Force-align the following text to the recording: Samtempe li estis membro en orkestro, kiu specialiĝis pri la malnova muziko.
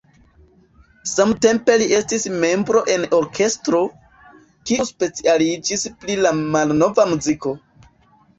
Samtempe 1.09 1.75
li 1.81 1.87
estis 1.97 2.25
membro 2.43 2.81
en 2.93 3.05
orkestro, 3.17 3.83
kiu 4.71 4.87
specialiĝis 4.89 5.85
pri 6.01 6.17
la 6.23 6.33
malnova 6.41 7.07
muziko. 7.13 7.55